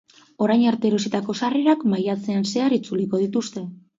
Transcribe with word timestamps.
Orain 0.45 0.63
arte 0.69 0.89
erositako 0.89 1.35
sarrerak 1.41 1.85
maiatzean 1.93 2.49
zehar 2.53 2.77
itzuliko 2.81 3.23
dituzte. 3.27 3.67